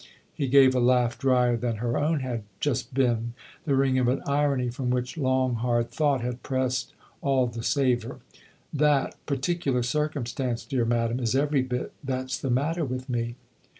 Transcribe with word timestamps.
"He 0.33 0.47
gave 0.47 0.73
a 0.73 0.79
laugh 0.79 1.15
drier 1.19 1.55
than 1.55 1.75
her 1.75 1.95
own 1.95 2.21
had 2.21 2.41
just 2.59 2.91
been, 2.91 3.35
the 3.65 3.75
ring 3.75 3.99
of 3.99 4.07
an 4.07 4.23
irony 4.25 4.71
from 4.71 4.89
which 4.89 5.15
long, 5.15 5.53
hard 5.57 5.91
thought 5.91 6.21
had 6.21 6.41
pressed 6.41 6.95
all 7.21 7.45
the 7.45 7.61
savour. 7.61 8.17
"That' 8.73 9.15
particular 9.27 9.83
circumstance,' 9.83 10.65
dear 10.65 10.85
madam, 10.85 11.19
is 11.19 11.35
every 11.35 11.61
bit 11.61 11.93
that's 12.03 12.39
the 12.39 12.49
matter 12.49 12.83
with 12.83 13.09
me 13.09 13.35